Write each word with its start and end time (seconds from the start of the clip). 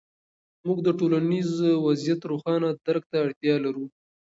موږ 0.65 0.77
د 0.83 0.89
ټولنیز 0.99 1.49
وضعیت 1.85 2.21
روښانه 2.31 2.69
درک 2.85 3.03
ته 3.11 3.17
اړتیا 3.25 3.55
لرو. 3.65 3.85